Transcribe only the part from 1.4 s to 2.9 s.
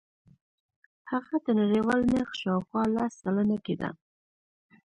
د نړیوال نرخ شاوخوا